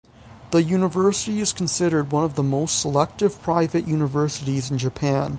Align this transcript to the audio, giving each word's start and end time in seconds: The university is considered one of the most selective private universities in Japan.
The 0.49 0.63
university 0.63 1.41
is 1.41 1.53
considered 1.53 2.11
one 2.11 2.23
of 2.23 2.33
the 2.33 2.41
most 2.41 2.79
selective 2.79 3.39
private 3.43 3.87
universities 3.87 4.71
in 4.71 4.79
Japan. 4.79 5.29